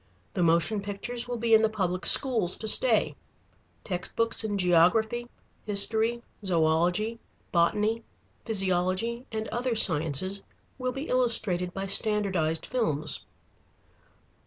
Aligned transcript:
The 0.33 0.41
motion 0.41 0.81
pictures 0.81 1.27
will 1.27 1.37
be 1.37 1.53
in 1.53 1.61
the 1.61 1.69
public 1.69 2.07
schools 2.07 2.55
to 2.57 2.67
stay. 2.67 3.15
Text 3.83 4.15
books 4.15 4.43
in 4.43 4.57
geography, 4.57 5.29
history, 5.63 6.23
zoõlogy, 6.43 7.19
botany, 7.51 8.03
physiology, 8.43 9.27
and 9.31 9.47
other 9.49 9.75
sciences 9.75 10.41
will 10.79 10.91
be 10.91 11.07
illustrated 11.07 11.71
by 11.71 11.85
standardized 11.85 12.65
films. 12.65 13.27